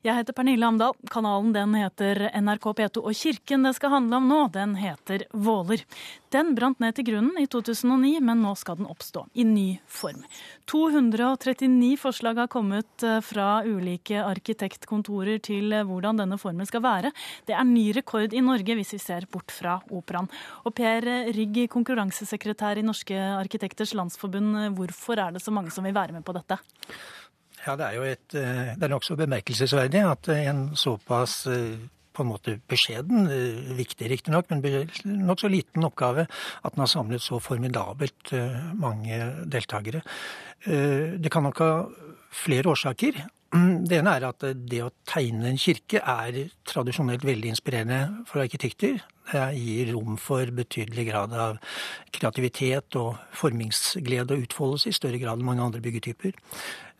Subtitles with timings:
[0.00, 0.94] Jeg heter Pernille Amdal.
[1.12, 5.82] Kanalen den heter NRK P2, og kirken det skal handle om nå, den heter Våler.
[6.32, 10.22] Den brant ned til grunnen i 2009, men nå skal den oppstå i ny form.
[10.72, 17.12] 239 forslag har kommet eh, fra ulike arkitektkontorer til eh, hvordan denne formen skal være.
[17.44, 20.32] Det er ny rekord i Norge, hvis vi ser bort fra operaen.
[20.64, 25.84] Og Per Rygg, konkurransesekretær i Norske arkitekters landsforbund, eh, hvorfor er det så mange som
[25.84, 26.56] vil være med på dette?
[27.66, 31.76] Ja, Det er jo et, eh, det er nokså bemerkelsesverdig at en såpass eh,
[32.12, 36.26] på en måte beskjeden, eh, viktig riktignok, men nokså liten oppgave
[36.64, 38.32] at den har samlet så formidabelt
[38.74, 40.02] mange deltakere.
[40.64, 41.86] Det kan nok ha
[42.30, 43.14] flere årsaker.
[43.50, 49.00] Det ene er at det å tegne en kirke er tradisjonelt veldig inspirerende for arkitekter.
[49.30, 51.58] Det gir rom for betydelig grad av
[52.12, 56.36] kreativitet og formingsglede og utfoldelse i større grad enn mange andre byggetyper.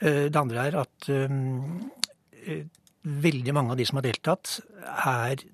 [0.00, 1.32] Eh, det andre er at eh,
[2.46, 2.66] eh,
[3.02, 4.58] veldig mange av de som har deltatt,
[5.04, 5.44] er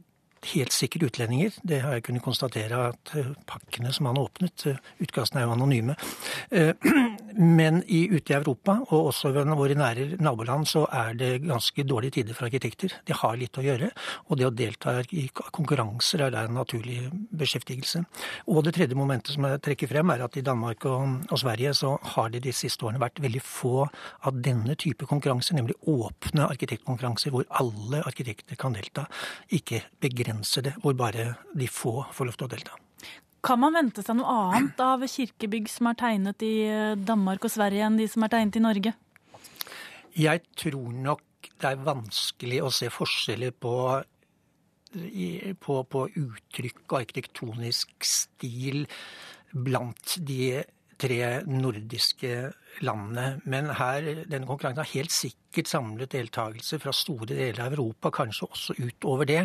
[0.53, 1.57] helt sikkert utlendinger.
[1.67, 3.15] Det har jeg kunnet konstatere at
[3.49, 4.69] pakkene som han åpnet,
[5.03, 5.97] utkastene er jo anonyme.
[7.35, 11.85] Men i, ute i Europa, og også i våre nære naboland, så er det ganske
[11.85, 12.95] dårlige tider for arkitekter.
[13.07, 13.91] De har litt å gjøre,
[14.29, 18.05] og det å delta i konkurranser er der en naturlig beskjeftigelse.
[18.47, 21.75] Og det tredje momentet som jeg trekker frem, er at i Danmark og, og Sverige
[21.77, 26.49] så har det de siste årene vært veldig få av denne type konkurranser, nemlig åpne
[26.51, 29.09] arkitektkonkurranser hvor alle arkitekter kan delta,
[29.51, 32.86] ikke begrensede hvor bare de få får lov til å delta.
[33.47, 37.53] Kan man vente seg noe annet av kirkebygg som er tegnet i eh, Danmark og
[37.53, 38.93] Sverige, enn de som er tegnet i Norge?
[40.17, 43.75] Jeg tror nok det er vanskelig å se forskjeller på,
[45.63, 48.87] på, på uttrykk og arkitektonisk stil
[49.53, 50.65] blant de
[51.01, 52.53] tre nordiske
[52.85, 53.41] landene.
[53.49, 58.49] Men her, denne konkurransen har helt sikkert samlet deltakelse fra store deler av Europa, kanskje
[58.49, 59.43] også utover det.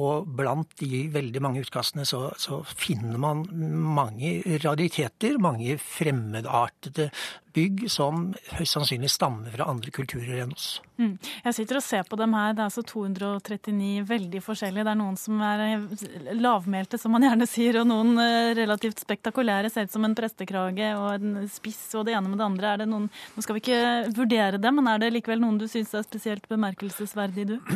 [0.00, 3.46] Og blant de veldig mange utkastene så, så finner man
[3.94, 7.10] mange rariteter, mange fremmedartede
[7.54, 10.80] bygg som høyst sannsynlig stammer fra andre kulturer enn oss.
[10.98, 11.16] Mm.
[11.46, 12.54] Jeg sitter og ser på dem her.
[12.54, 14.84] Det er altså 239 veldig forskjellige.
[14.86, 19.02] Det er noen som er eh, lavmælte, som man gjerne sier, og noen eh, relativt
[19.02, 19.72] spektakulære.
[19.72, 22.72] Ser ut som en prestekrage og en spiss og det ene med det andre.
[22.72, 23.82] Er det noen, nå skal vi ikke
[24.18, 27.58] vurdere det, men er det likevel noen du syns er spesielt bemerkelsesverdig, du?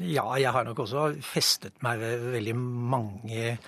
[0.00, 3.58] Ja, jeg har nok også festet meg ved veldig mange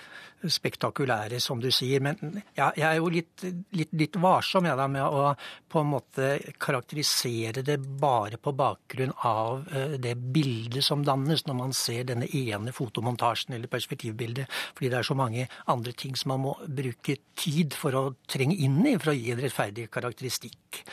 [0.51, 2.03] spektakulære, som du sier.
[2.03, 2.19] Men
[2.55, 3.45] jeg, jeg er jo litt,
[3.77, 5.33] litt, litt varsom jeg, da, med å
[5.73, 6.29] på en måte
[6.61, 12.29] karakterisere det bare på bakgrunn av uh, det bildet som dannes når man ser denne
[12.29, 14.51] ene fotomontasjen eller perspektivbildet.
[14.75, 18.57] Fordi det er så mange andre ting som man må bruke tid for å trenge
[18.65, 20.83] inn i for å gi en rettferdig karakteristikk.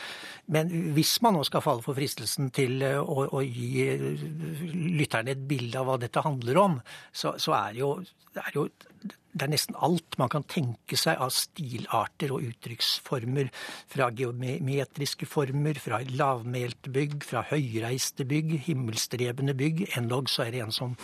[0.51, 4.25] Men hvis man nå skal falle for fristelsen til eh, å, å gi eh,
[4.97, 6.79] lytterne et bilde av hva dette handler om,
[7.13, 7.93] så, så er, jo,
[8.35, 8.67] det er jo
[9.31, 13.51] det er nesten alt man kan tenke seg av stilarter og uttrykksformer.
[13.91, 19.85] Fra geometriske former, fra lavmælte bygg, fra høyreiste bygg, himmelstrebende bygg.
[19.99, 20.97] Endog så er det en som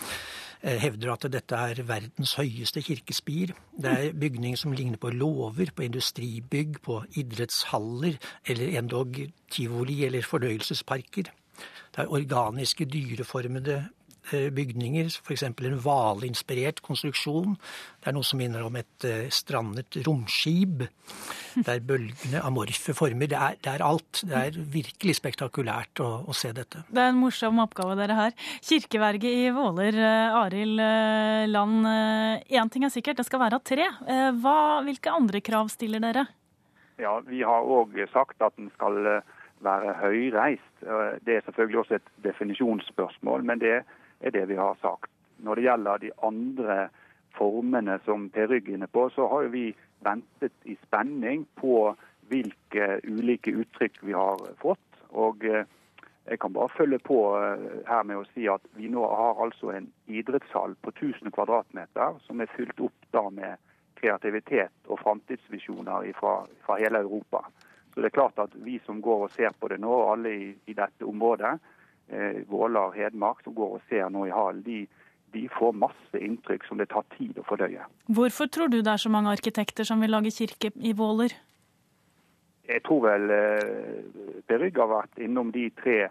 [0.62, 3.54] hevder at dette er verdens høyeste kirkespir.
[3.78, 9.20] Det er bygninger som ligner på låver, på industribygg, på idrettshaller eller endog
[9.50, 11.30] tivoli eller fornøyelsesparker.
[11.94, 13.97] Det er organiske dyreformede Eh,
[14.32, 15.44] bygninger, f.eks.
[15.48, 17.56] en hvalinspirert konstruksjon.
[17.98, 20.84] Det er noe som minner om et eh, strandet romskip.
[21.58, 23.30] Det er bølgende, amorfe former.
[23.30, 24.22] Det er, det er alt.
[24.28, 26.84] Det er virkelig spektakulært å, å, se dette.
[26.88, 28.36] Det er en morsom oppgave dere har.
[28.64, 30.84] Kirkeverget i Våler, eh, Arild
[31.50, 31.88] Land.
[32.48, 33.88] Én ting er sikkert, det skal være av tre.
[34.38, 36.28] Hva, hvilke andre krav stiller dere?
[36.98, 39.22] Ja, Vi har òg sagt at den skal
[39.64, 40.74] være høyreist.
[41.26, 43.44] Det er selvfølgelig også et definisjonsspørsmål.
[43.44, 43.82] men det
[44.20, 45.10] er det vi har sagt.
[45.38, 46.78] Når det gjelder de andre
[47.38, 49.70] formene som Per Rygg er inne på, så har vi
[50.04, 51.94] ventet i spenning på
[52.28, 55.02] hvilke ulike uttrykk vi har fått.
[55.16, 55.64] Og eh,
[56.28, 59.72] jeg kan bare følge på eh, her med å si at vi nå har altså
[59.72, 63.56] en idrettshall på 1000 kvadratmeter som er fylt opp da med
[63.98, 67.42] kreativitet og framtidsvisjoner fra, fra, hele Europa.
[67.94, 70.52] Så det er klart at vi som går og ser på det nå, alle i,
[70.70, 71.56] i dette området,
[72.10, 74.84] eh, Våler Hedmark, som går og ser nå i hallen, de,
[75.34, 77.84] de, får masse inntrykk som det tar tid å fordøye.
[78.12, 81.36] Hvorfor tror du det er så mange arkitekter som vil lage kirke i Våler?
[82.68, 86.02] Jeg tror vel eh, Berygg har vært innom de tre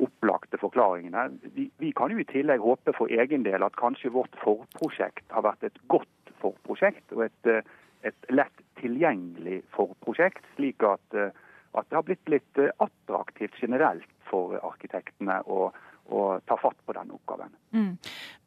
[0.00, 1.26] opplagte forklaringene.
[1.54, 5.44] Vi, vi, kan jo i tillegg håpe for egen del at kanskje vårt forprosjekt har
[5.46, 7.62] vært et godt forprosjekt og et, eh,
[8.08, 11.34] et lett tilgjengelig forprosjekt, slik at, eh,
[11.74, 15.70] at det har blitt litt eh, attraktivt generelt for arkitektene å,
[16.10, 17.52] å ta fatt på den oppgaven.
[17.76, 17.92] Mm.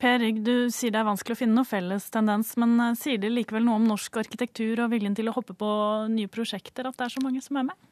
[0.02, 3.22] Per Rygg, du sier det er vanskelig å finne noe felles tendens, men eh, sier
[3.22, 5.72] det likevel noe om norsk arkitektur og viljen til å hoppe på
[6.14, 7.90] nye prosjekter, at det er så mange som er med?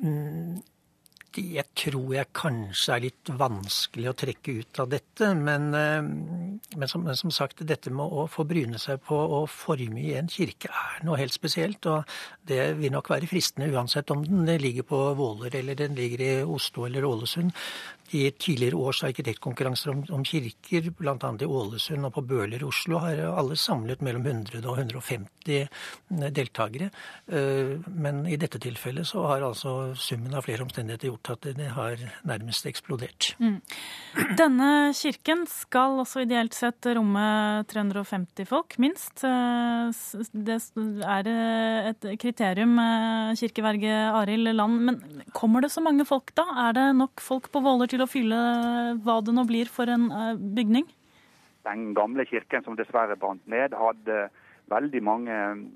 [0.00, 0.60] Mm,
[1.36, 5.30] det tror jeg kanskje er litt vanskelig å trekke ut av dette.
[5.38, 9.44] Men, eh, men, som, men, som, sagt, dette med å få bryne seg på å
[9.50, 11.86] forme i en kirke er noe helt spesielt.
[11.90, 12.04] Og
[12.50, 16.32] det vil nok være fristende uansett om den ligger på Våler eller den ligger i
[16.42, 17.54] Oslo eller Ålesund
[18.10, 21.14] i tidligere års arkitektkonkurranser om, om kirker, bl.a.
[21.14, 25.68] i Ålesund og på Bøhler i Oslo, har alle samlet mellom 100 og 150 eh,
[26.34, 26.90] deltakere.
[27.30, 31.68] Eh, men i dette tilfellet så har altså summen av flere omstendigheter gjort at det
[31.76, 33.34] har nærmest eksplodert.
[33.38, 33.60] Mm.
[34.38, 39.22] Denne kirken skal også ideelt sett romme 350 folk, minst.
[39.22, 39.94] Eh,
[40.34, 40.58] det
[41.06, 41.30] er
[41.92, 42.74] et kriterium,
[43.38, 44.82] kirkeverget Arild Land.
[44.90, 45.00] Men
[45.36, 46.48] kommer det så mange folk da?
[46.66, 48.40] Er det nok folk på Våler til til å fylle
[49.04, 50.88] hva det nå blir for en eh, bygning?
[51.68, 54.30] Den gamle kirken som dessverre brant ned, hadde
[54.70, 55.34] veldig mange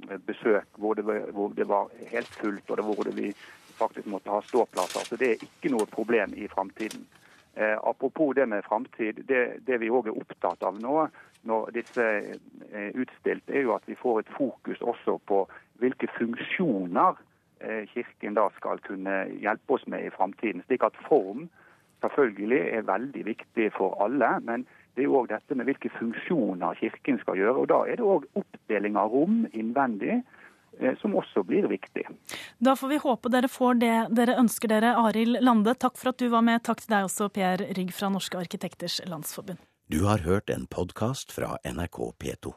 [0.08, 3.32] eh, besøk hvor det, hvor det var helt fullt, og hvor vi
[3.74, 5.04] faktisk måtte ha ståplasser.
[5.08, 7.04] Så det er ikke noe problem i framtiden.
[7.54, 9.24] Eh, apropos det med framtid.
[9.28, 11.08] Det, det, vi òg er opptatt av nå,
[11.44, 12.32] når disse er
[12.70, 15.44] eh, utstilt, er jo at vi får et fokus også på
[15.82, 17.20] hvilke funksjoner
[17.64, 20.60] Kirken da skal kunne hjelpe oss med i framtiden.
[20.66, 21.46] Slik at form
[22.02, 24.38] selvfølgelig er veldig viktig for alle.
[24.42, 27.64] men det er jo òg dette med hvilke funksjoner Kirken skal gjøre.
[27.64, 32.06] og Da er det òg oppdeling av rom innvendig eh, som også blir viktig.
[32.62, 35.74] Da får vi håpe dere får det dere ønsker dere, Arild Lande.
[35.74, 36.62] Takk for at du var med.
[36.62, 39.58] Takk til deg også, Per Rygg fra Norske arkitekters landsforbund.
[39.90, 42.54] Du har hørt en podkast fra NRK P2.